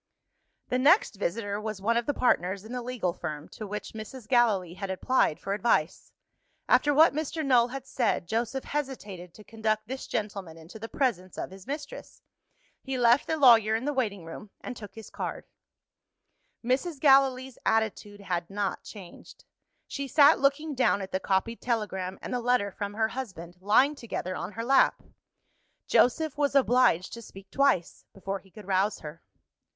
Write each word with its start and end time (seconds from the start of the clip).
The 0.69 0.79
next 0.79 1.13
visitor 1.17 1.61
was 1.61 1.79
one 1.79 1.95
of 1.95 2.07
the 2.07 2.13
partners 2.15 2.65
in 2.65 2.71
the 2.71 2.81
legal 2.81 3.13
firm, 3.13 3.47
to 3.49 3.67
which 3.67 3.91
Mrs. 3.93 4.27
Gallilee 4.27 4.73
had 4.73 4.89
applied 4.89 5.39
for 5.39 5.53
advice. 5.53 6.11
After 6.67 6.91
what 6.91 7.13
Mr. 7.13 7.45
Null 7.45 7.67
had 7.67 7.85
said, 7.85 8.27
Joseph 8.27 8.63
hesitated 8.63 9.31
to 9.35 9.43
conduct 9.43 9.87
this 9.87 10.07
gentleman 10.07 10.57
into 10.57 10.79
the 10.79 10.89
presence 10.89 11.37
of 11.37 11.51
his 11.51 11.67
mistress. 11.67 12.23
He 12.81 12.97
left 12.97 13.27
the 13.27 13.37
lawyer 13.37 13.75
in 13.75 13.85
the 13.85 13.93
waiting 13.93 14.25
room, 14.25 14.49
and 14.59 14.75
took 14.75 14.95
his 14.95 15.11
card. 15.11 15.45
Mrs. 16.65 16.99
Gallilee's 16.99 17.59
attitude 17.63 18.21
had 18.21 18.49
not 18.49 18.81
changed. 18.83 19.45
She 19.87 20.07
sat 20.07 20.39
looking 20.39 20.73
down 20.73 21.03
at 21.03 21.11
the 21.11 21.19
copied 21.19 21.61
telegram 21.61 22.17
and 22.23 22.33
the 22.33 22.41
letter 22.41 22.71
from 22.71 22.95
her 22.95 23.09
husband, 23.09 23.55
lying 23.59 23.93
together 23.93 24.35
on 24.35 24.53
her 24.53 24.65
lap. 24.65 25.03
Joseph 25.85 26.39
was 26.39 26.55
obliged 26.55 27.13
to 27.13 27.21
speak 27.21 27.51
twice, 27.51 28.03
before 28.15 28.39
he 28.39 28.49
could 28.49 28.65
rouse 28.65 28.97
her. 29.01 29.21